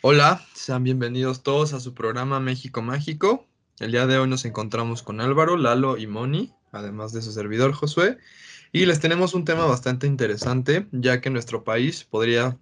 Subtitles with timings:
[0.00, 3.46] Hola, sean bienvenidos todos a su programa México Mágico.
[3.78, 7.72] El día de hoy nos encontramos con Álvaro, Lalo y Moni, además de su servidor
[7.72, 8.18] Josué,
[8.72, 12.58] y les tenemos un tema bastante interesante, ya que nuestro país podría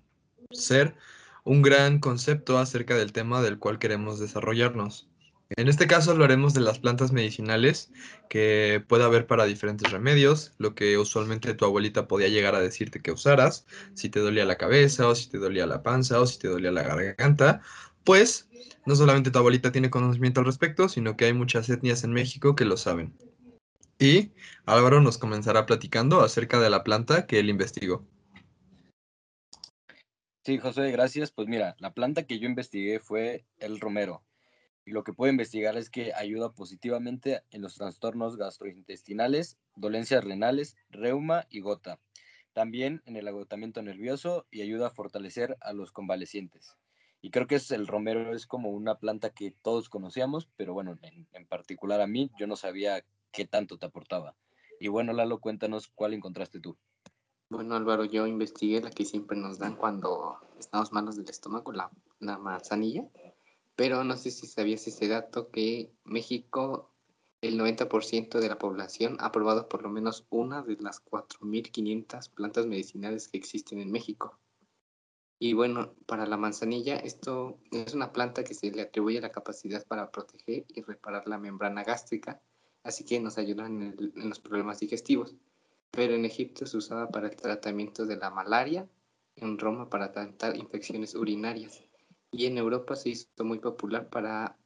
[0.50, 0.96] ser
[1.44, 5.08] un gran concepto acerca del tema del cual queremos desarrollarnos.
[5.56, 7.90] En este caso hablaremos de las plantas medicinales
[8.28, 13.02] que puede haber para diferentes remedios, lo que usualmente tu abuelita podía llegar a decirte
[13.02, 16.38] que usaras, si te dolía la cabeza o si te dolía la panza o si
[16.38, 17.62] te dolía la garganta,
[18.04, 18.48] pues
[18.86, 22.54] no solamente tu abuelita tiene conocimiento al respecto, sino que hay muchas etnias en México
[22.54, 23.12] que lo saben.
[23.98, 24.30] Y
[24.66, 28.06] Álvaro nos comenzará platicando acerca de la planta que él investigó.
[30.44, 31.32] Sí, José, gracias.
[31.32, 34.22] Pues mira, la planta que yo investigué fue el romero
[34.86, 41.46] lo que puedo investigar es que ayuda positivamente en los trastornos gastrointestinales, dolencias renales, reuma
[41.48, 42.00] y gota.
[42.52, 46.76] También en el agotamiento nervioso y ayuda a fortalecer a los convalecientes.
[47.22, 50.98] Y creo que es el romero es como una planta que todos conocíamos, pero bueno,
[51.02, 54.36] en, en particular a mí yo no sabía qué tanto te aportaba.
[54.80, 56.78] Y bueno, Lalo, cuéntanos cuál encontraste tú.
[57.50, 61.90] Bueno, Álvaro, yo investigué la que siempre nos dan cuando estamos malos del estómago, la,
[62.20, 63.08] la manzanilla.
[63.80, 66.92] Pero no sé si sabías ese dato que México,
[67.40, 72.66] el 90% de la población ha probado por lo menos una de las 4.500 plantas
[72.66, 74.38] medicinales que existen en México.
[75.38, 79.82] Y bueno, para la manzanilla, esto es una planta que se le atribuye la capacidad
[79.86, 82.38] para proteger y reparar la membrana gástrica,
[82.82, 85.36] así que nos ayuda en, los problemas digestivos.
[85.90, 88.86] Pero en Egipto se usaba para el tratamiento de la malaria,
[89.36, 91.82] en Roma para tratar infecciones urinarias
[92.30, 94.56] y en Europa se hizo muy popular para,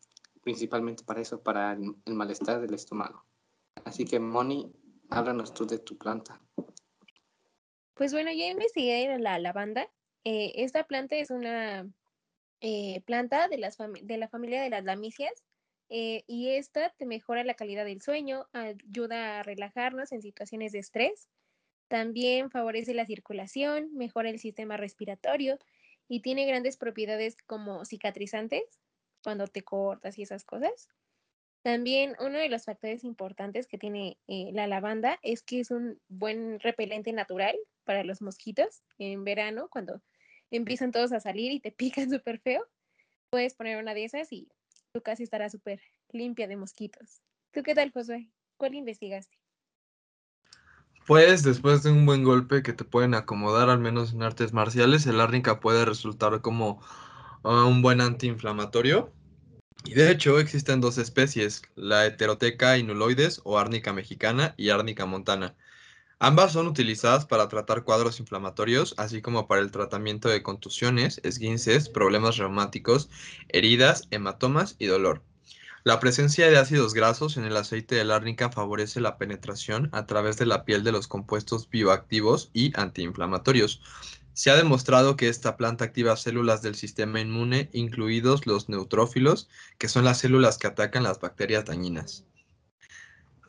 [0.42, 3.24] principalmente para eso, para el, malestar del estómago.
[3.84, 4.72] Así que, Moni,
[5.10, 6.40] háblanos tú de tu planta.
[7.94, 9.88] Pues bueno, ya investigué la lavanda.
[10.24, 11.88] Eh, esta planta es una
[12.60, 15.32] eh, planta de, la familia de las lamicias
[15.88, 20.78] eh, y esta te mejora la calidad del sueño, ayuda a relajarnos en situaciones de
[20.78, 21.28] estrés,
[21.88, 25.58] también favorece la circulación, mejora el sistema respiratorio
[26.08, 28.62] y tiene grandes propiedades como cicatrizantes
[29.22, 30.88] cuando te cortas y esas cosas.
[31.62, 35.98] También uno de los factores importantes que tiene eh, la lavanda es que es un
[36.08, 40.02] buen repelente natural para los mosquitos en verano, cuando
[40.50, 42.66] empiezan todos a salir y te pican súper feo.
[43.30, 44.48] Puedes poner una de esas y
[44.92, 47.22] tu casa estará súper limpia de mosquitos.
[47.50, 48.28] ¿Tú qué tal, Josué?
[48.56, 49.43] ¿Cuál investigaste?
[51.06, 55.06] Pues después de un buen golpe que te pueden acomodar, al menos en artes marciales,
[55.06, 56.80] el árnica puede resultar como
[57.42, 59.12] ah, un buen antiinflamatorio.
[59.84, 65.54] Y de hecho existen dos especies, la heteroteca inuloides o árnica mexicana y árnica montana.
[66.18, 71.90] Ambas son utilizadas para tratar cuadros inflamatorios, así como para el tratamiento de contusiones, esguinces,
[71.90, 73.10] problemas reumáticos,
[73.50, 75.22] heridas, hematomas y dolor.
[75.86, 80.38] La presencia de ácidos grasos en el aceite de árnica favorece la penetración a través
[80.38, 83.82] de la piel de los compuestos bioactivos y antiinflamatorios.
[84.32, 89.88] Se ha demostrado que esta planta activa células del sistema inmune, incluidos los neutrófilos, que
[89.88, 92.24] son las células que atacan las bacterias dañinas.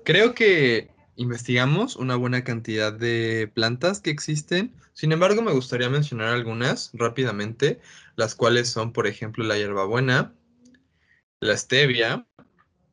[0.04, 4.76] Creo que investigamos una buena cantidad de plantas que existen.
[4.92, 7.80] Sin embargo, me gustaría mencionar algunas rápidamente,
[8.18, 10.34] las cuales son, por ejemplo, la hierbabuena,
[11.40, 12.26] la stevia,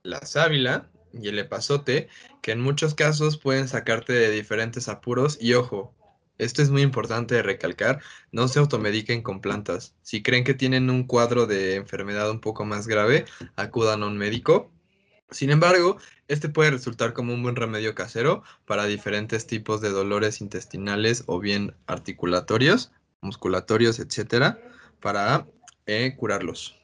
[0.02, 2.08] la sábila y el epazote,
[2.40, 5.94] que en muchos casos pueden sacarte de diferentes apuros y ojo,
[6.38, 8.00] esto es muy importante recalcar,
[8.32, 9.94] no se automediquen con plantas.
[10.02, 14.18] Si creen que tienen un cuadro de enfermedad un poco más grave, acudan a un
[14.18, 14.70] médico.
[15.30, 15.98] Sin embargo,
[16.28, 21.38] este puede resultar como un buen remedio casero para diferentes tipos de dolores intestinales o
[21.38, 24.58] bien articulatorios, musculatorios, etcétera,
[25.00, 25.46] para
[25.86, 26.81] eh, curarlos.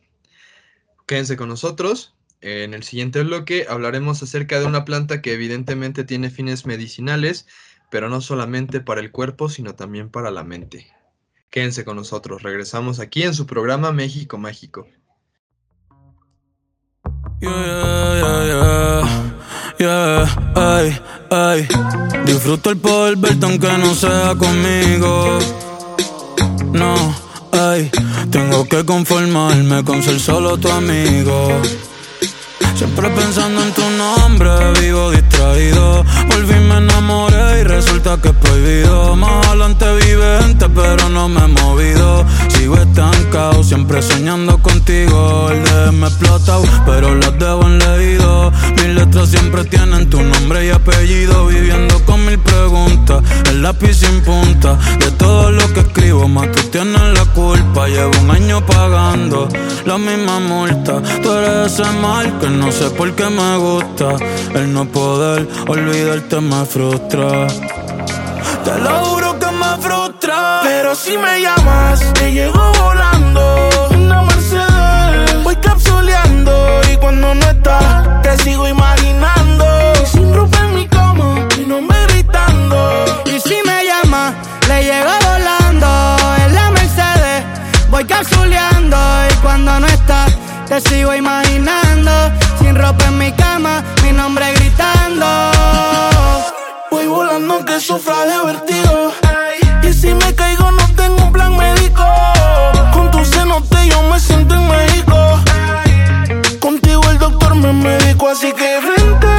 [1.09, 2.15] Quédense con nosotros.
[2.43, 7.47] En el siguiente bloque hablaremos acerca de una planta que evidentemente tiene fines medicinales,
[7.91, 10.93] pero no solamente para el cuerpo, sino también para la mente.
[11.49, 12.43] Quédense con nosotros.
[12.43, 14.87] Regresamos aquí en su programa México Mágico.
[22.27, 25.39] Disfruto el poder aunque no sea conmigo.
[26.75, 27.91] No Ay,
[28.31, 31.49] tengo que conformarme con ser solo tu amigo.
[32.77, 34.51] Siempre pensando en tu nombre,
[34.81, 36.05] vivo distraído.
[36.29, 39.17] Volví, me enamoré y resulta que es prohibido.
[39.17, 42.25] Más adelante vive gente, pero no me he movido.
[42.49, 45.51] Sigo estancado, siempre soñando contigo.
[45.51, 48.28] El de me explotado, pero las debo en leído.
[49.27, 51.47] Siempre tienen tu nombre y apellido.
[51.47, 53.21] Viviendo con mil preguntas pregunta,
[53.51, 54.77] el lápiz sin punta.
[54.99, 57.89] De todo lo que escribo, más tú tienes la culpa.
[57.89, 59.49] Llevo un año pagando
[59.85, 61.01] la misma multa.
[61.23, 64.17] Tú eres ese mal que no sé por qué me gusta.
[64.55, 67.47] El no poder olvidarte me frustra.
[68.65, 70.61] Te lo juro que me frustra.
[70.63, 73.18] Pero si me llamas, te llego volando.
[108.39, 109.35] Así que frente.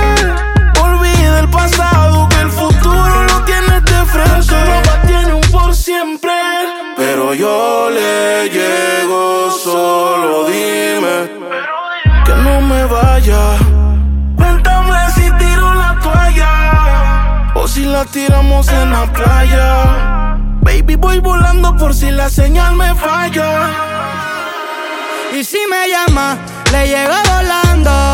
[0.82, 4.42] Olvida el pasado, que el futuro lo tienes de frente.
[4.44, 6.34] Solo tiene un por siempre.
[6.98, 11.30] Pero yo le llego, solo dime
[12.26, 13.42] que no me vaya.
[14.36, 20.38] Cuéntame si tiro la toalla o si la tiramos en la playa.
[20.62, 23.70] Baby, voy volando por si la señal me falla.
[25.32, 26.38] Y si me llama,
[26.74, 28.09] le llego volando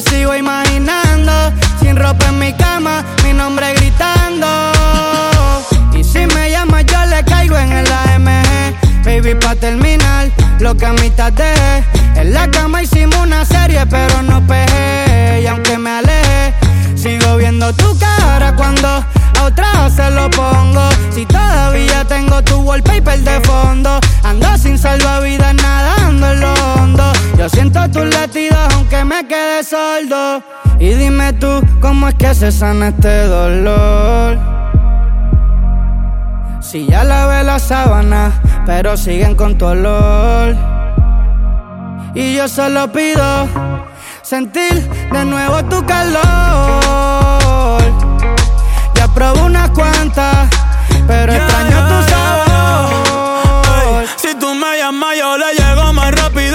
[0.00, 1.52] sigo imaginando.
[1.80, 4.46] Sin ropa en mi cama, mi nombre gritando.
[5.94, 9.04] Y si me llama, yo le caigo en el AMG.
[9.04, 11.84] Baby, pa' terminar, lo que a mitad dejé.
[12.16, 15.42] En la cama hicimos una serie, pero no pegué.
[15.42, 16.54] Y aunque me aleje,
[16.96, 20.88] sigo viendo tu cara cuando a otra se lo pongo.
[21.14, 25.45] Si todavía tengo tu wallpaper de fondo, ando sin salvavidas
[29.06, 30.42] me quede sordo.
[30.78, 34.38] Y dime tú, ¿cómo es que se sana este dolor?
[36.60, 38.32] Si ya lavé la sábana,
[38.66, 40.56] pero siguen con tu olor.
[42.14, 43.48] Y yo solo pido
[44.22, 46.22] sentir de nuevo tu calor.
[48.94, 50.48] Ya probé unas cuantas,
[51.06, 54.06] pero extraño tu sabor.
[54.16, 56.45] Si tú me llamas, yo le llego más rápido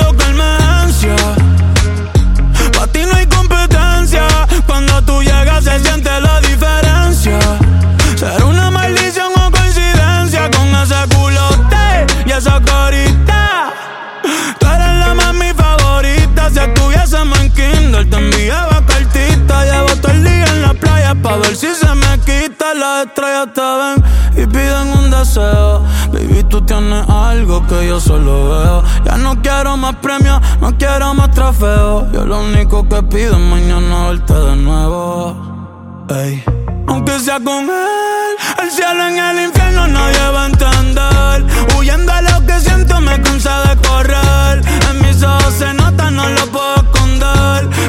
[23.12, 25.84] estrellas te ven y piden un deseo.
[26.13, 28.84] Baby, tú tienes algo que yo solo veo.
[29.06, 32.12] Ya no quiero más premios, no quiero más trofeos.
[32.13, 36.06] Yo lo único que pido es mañana verte de nuevo.
[36.10, 36.44] Ey.
[36.88, 41.78] Aunque sea con él, el cielo en el infierno nadie va a entender.
[41.78, 44.62] Huyendo a lo que siento me cansa de correr.
[44.90, 46.71] En mis ojos se nota, no lo puedo.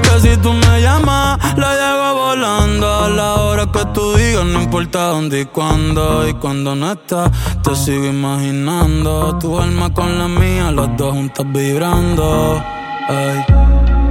[0.00, 3.04] Que si tú me llamas, la llego volando.
[3.04, 6.28] A la hora que tú digas, no importa dónde y cuándo.
[6.28, 7.30] Y cuando no estás,
[7.62, 9.38] te sigo imaginando.
[9.38, 12.62] Tu alma con la mía, los dos juntos vibrando.
[13.08, 14.01] Ey.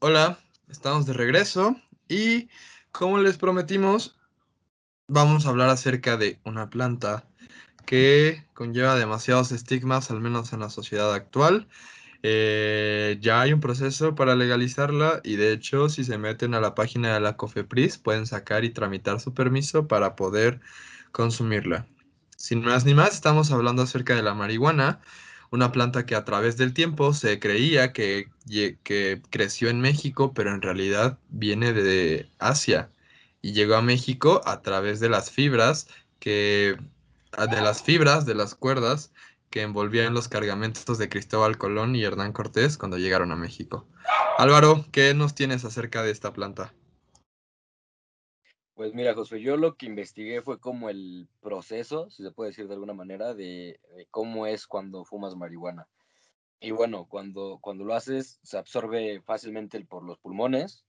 [0.00, 0.38] Hola,
[0.68, 1.74] estamos de regreso
[2.08, 2.48] y
[2.92, 4.16] como les prometimos,
[5.08, 7.24] vamos a hablar acerca de una planta
[7.84, 11.68] que conlleva demasiados estigmas, al menos en la sociedad actual.
[12.22, 16.76] Eh, ya hay un proceso para legalizarla y de hecho si se meten a la
[16.76, 20.60] página de la COFEPRIS pueden sacar y tramitar su permiso para poder
[21.10, 21.88] consumirla.
[22.36, 25.00] Sin más ni más, estamos hablando acerca de la marihuana,
[25.50, 28.28] una planta que a través del tiempo se creía que,
[28.82, 32.90] que creció en México, pero en realidad viene de Asia
[33.42, 35.88] y llegó a México a través de las fibras
[36.18, 36.76] que
[37.32, 39.12] a- de las fibras de las cuerdas
[39.50, 43.86] que envolvían los cargamentos de Cristóbal Colón y Hernán Cortés cuando llegaron a México.
[44.38, 46.74] Álvaro, ¿qué nos tienes acerca de esta planta?
[48.78, 52.68] Pues mira, José, yo lo que investigué fue como el proceso, si se puede decir
[52.68, 55.88] de alguna manera, de, de cómo es cuando fumas marihuana.
[56.60, 60.84] Y bueno, cuando, cuando lo haces, se absorbe fácilmente por los pulmones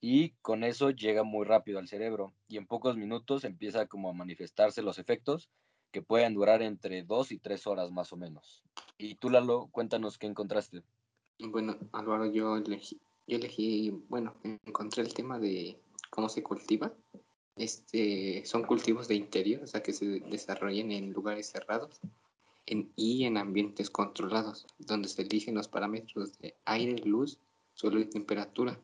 [0.00, 4.14] y con eso llega muy rápido al cerebro y en pocos minutos empieza como a
[4.14, 5.50] manifestarse los efectos
[5.90, 8.62] que pueden durar entre dos y tres horas más o menos.
[8.96, 10.84] Y tú, Lalo, cuéntanos qué encontraste.
[11.40, 15.80] Bueno, Álvaro, yo elegí, yo elegí, bueno, encontré el tema de
[16.14, 16.94] cómo se cultiva.
[17.56, 22.00] Este, son cultivos de interior, o sea, que se desarrollan en lugares cerrados
[22.66, 27.40] en, y en ambientes controlados, donde se eligen los parámetros de aire, luz,
[27.74, 28.80] suelo y temperatura.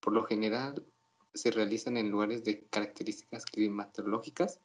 [0.00, 0.86] Por lo general,
[1.34, 4.58] se realizan en lugares de características climatológicas,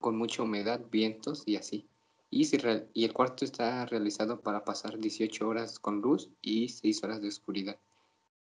[0.00, 1.88] con mucha humedad, vientos y así.
[2.30, 2.50] Y,
[2.94, 7.28] y el cuarto está realizado para pasar 18 horas con luz y 6 horas de
[7.28, 7.78] oscuridad.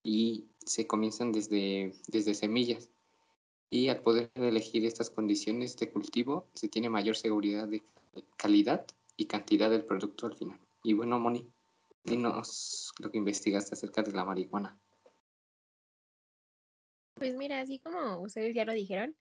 [0.04, 2.88] Y se comienzan desde, desde semillas.
[3.70, 7.82] Y al poder elegir estas condiciones de cultivo, se tiene mayor seguridad de
[8.36, 10.60] calidad y cantidad del producto al final.
[10.84, 11.50] Y bueno, Moni,
[12.04, 14.78] dinos lo que investigaste acerca de la marihuana.
[17.14, 19.16] Pues mira, así como ustedes ya lo dijeron,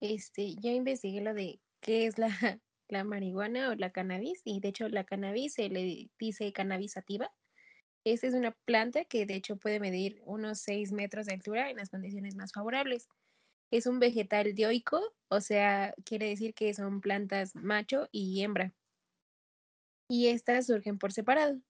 [0.00, 2.28] este, yo investigué lo de qué es la,
[2.88, 7.30] la marihuana o la cannabis, y de hecho la cannabis se le dice cannabis sativa.
[8.04, 11.76] Esta es una planta que de hecho puede medir unos 6 metros de altura en
[11.76, 13.08] las condiciones más favorables.
[13.70, 18.74] Es un vegetal dioico, o sea, quiere decir que son plantas macho y hembra.
[20.08, 21.60] Y estas surgen por separado.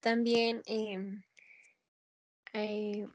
[0.00, 1.22] También em,
[2.52, 3.06] eh,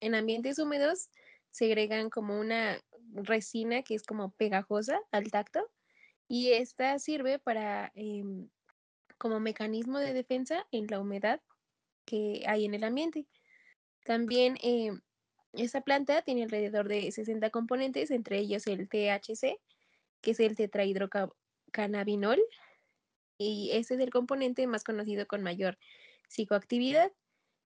[0.00, 1.10] en ambientes húmedos
[1.50, 2.80] segregan como una
[3.12, 5.70] resina que es como pegajosa al tacto
[6.28, 8.48] y esta sirve para em,
[9.18, 11.40] como mecanismo de defensa en la humedad
[12.04, 13.26] que hay en el ambiente.
[14.04, 15.00] También em,
[15.52, 19.58] esta planta tiene alrededor de 60 componentes, entre ellos el THC,
[20.20, 22.40] que es el tetrahidrocannabinol,
[23.38, 25.78] y este es el componente más conocido con mayor
[26.28, 27.12] psicoactividad.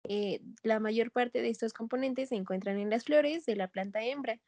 [0.04, 4.04] Eh, la mayor parte de estos componentes se encuentran en las flores de la planta
[4.04, 4.40] hembra.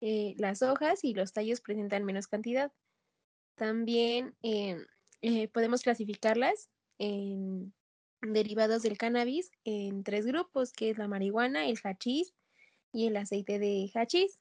[0.00, 2.72] Eh, las hojas y los tallos presentan menos cantidad.
[3.56, 4.76] También eh,
[5.52, 7.72] podemos clasificarlas en
[8.32, 12.34] derivados del cannabis en tres grupos, que es la marihuana, el hachís
[12.92, 14.38] y el aceite de hachís.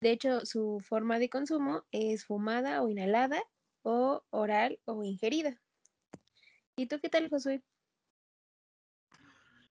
[0.00, 3.42] De hecho, su forma de consumo es fumada o inhalada
[3.82, 5.60] o oral o ingerida.
[6.76, 7.62] ¿Y tú qué tal, Josué?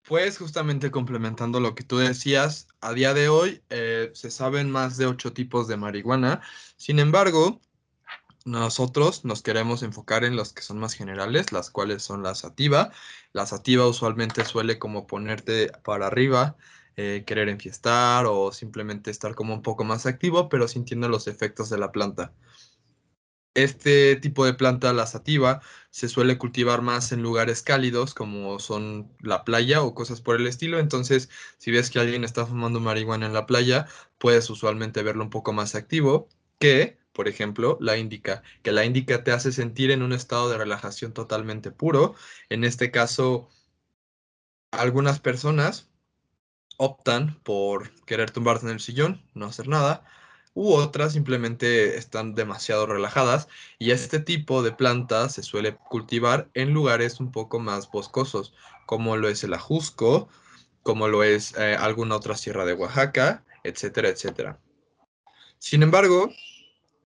[0.06, 4.98] Pues justamente complementando lo que tú decías, a día de hoy eh, se saben más
[4.98, 6.42] de ocho tipos de marihuana.
[6.76, 7.62] Sin embargo,
[8.46, 12.92] nosotros nos queremos enfocar en los que son más generales, las cuales son la sativa.
[13.32, 16.58] La sativa usualmente suele como ponerte para arriba,
[16.98, 21.70] eh, querer enfiestar o simplemente estar como un poco más activo, pero sintiendo los efectos
[21.70, 22.34] de la planta.
[23.56, 29.12] Este tipo de planta, la sativa, se suele cultivar más en lugares cálidos como son
[29.20, 30.80] la playa o cosas por el estilo.
[30.80, 35.30] Entonces, si ves que alguien está fumando marihuana en la playa, puedes usualmente verlo un
[35.30, 40.02] poco más activo que, por ejemplo, la índica, que la índica te hace sentir en
[40.02, 42.16] un estado de relajación totalmente puro.
[42.50, 43.50] En este caso,
[44.72, 45.90] algunas personas
[46.78, 50.04] optan por querer tumbarse en el sillón, no hacer nada,
[50.56, 53.48] u otras simplemente están demasiado relajadas
[53.80, 58.54] y este tipo de plantas se suele cultivar en lugares un poco más boscosos,
[58.86, 60.30] como lo es el ajusco,
[60.84, 64.60] como lo es eh, alguna otra sierra de Oaxaca, etcétera, etcétera.
[65.58, 66.30] Sin embargo,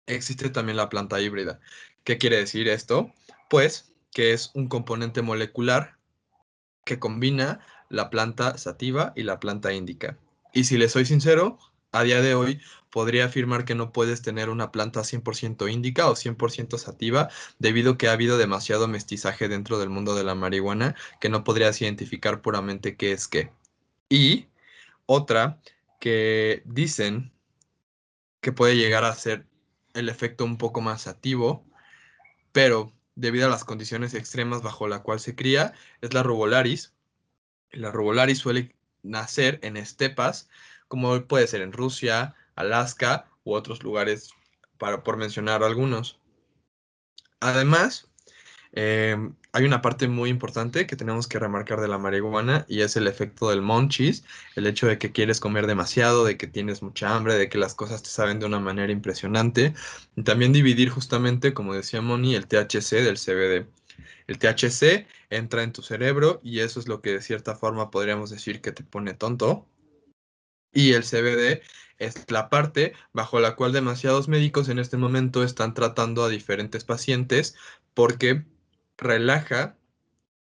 [0.07, 1.59] existe también la planta híbrida.
[2.03, 3.13] ¿Qué quiere decir esto?
[3.49, 5.97] Pues que es un componente molecular
[6.85, 10.17] que combina la planta sativa y la planta índica.
[10.53, 11.57] Y si le soy sincero,
[11.91, 16.15] a día de hoy podría afirmar que no puedes tener una planta 100% índica o
[16.15, 17.29] 100% sativa
[17.59, 21.43] debido a que ha habido demasiado mestizaje dentro del mundo de la marihuana que no
[21.43, 23.51] podrías identificar puramente qué es qué.
[24.09, 24.47] Y
[25.05, 25.59] otra
[25.99, 27.31] que dicen
[28.41, 29.47] que puede llegar a ser
[29.93, 31.65] el efecto un poco más activo,
[32.51, 36.93] pero debido a las condiciones extremas bajo la cual se cría, es la rubolaris.
[37.71, 40.49] La rubolaris suele nacer en estepas
[40.93, 44.29] como puede ser en Rusia, Alaska u otros lugares,
[44.77, 46.19] para, por mencionar algunos.
[47.39, 48.11] Además,
[48.73, 52.95] em, hay una parte muy importante que tenemos que remarcar de la marihuana y es
[52.97, 54.23] el efecto del monchis,
[54.55, 57.75] el hecho de que quieres comer demasiado, de que tienes mucha hambre, de que las
[57.75, 59.73] cosas te saben de una manera impresionante.
[60.15, 63.67] Y también dividir justamente, como decía Moni, el THC del CBD.
[64.27, 68.29] El THC entra en tu cerebro y eso es lo que de cierta forma podríamos
[68.31, 69.67] decir que te pone tonto,
[70.73, 71.61] y el CBD
[71.99, 76.83] es la parte bajo la cual demasiados médicos en este momento están tratando a diferentes
[76.83, 77.55] pacientes
[77.93, 78.43] porque
[79.03, 79.77] relaja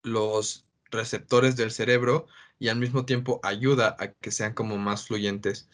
[0.02, 2.26] los receptores del cerebro
[2.58, 5.68] y al mismo tiempo ayuda a que sean como más fluyentes.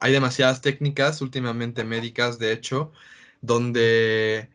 [0.00, 2.92] Hay demasiadas técnicas últimamente médicas, de hecho,
[3.40, 4.50] donde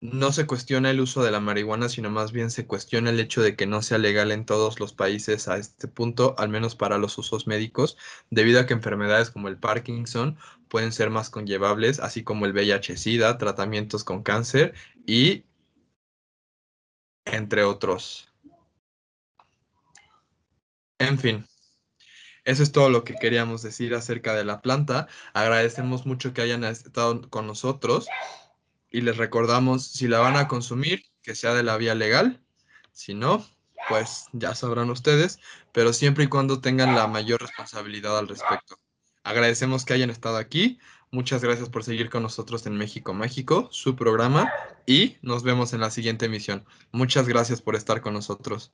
[0.00, 3.42] no se cuestiona el uso de la marihuana, sino más bien se cuestiona el hecho
[3.42, 6.98] de que no sea legal en todos los países a este punto, al menos para
[6.98, 7.96] los usos médicos,
[8.30, 13.38] debido a que enfermedades como el Parkinson pueden ser más conllevables, así como el VIH-Sida,
[13.38, 15.44] tratamientos con cáncer y
[17.32, 18.32] entre otros.
[20.98, 21.46] En fin,
[22.44, 25.06] eso es todo lo que queríamos decir acerca de la planta.
[25.34, 28.08] Agradecemos mucho que hayan estado con nosotros
[28.90, 32.42] y les recordamos, si la van a consumir, que sea de la vía legal.
[32.92, 33.46] Si no,
[33.88, 35.38] pues ya sabrán ustedes,
[35.72, 38.78] pero siempre y cuando tengan la mayor responsabilidad al respecto.
[39.22, 40.78] Agradecemos que hayan estado aquí.
[41.10, 44.52] Muchas gracias por seguir con nosotros en México México, su programa,
[44.86, 46.66] y nos vemos en la siguiente emisión.
[46.92, 48.72] Muchas gracias por estar con nosotros.